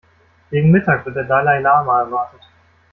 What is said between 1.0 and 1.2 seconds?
wird